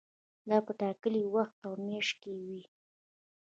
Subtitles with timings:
[0.49, 2.61] دا په ټاکلي وخت او میاشت کې وي.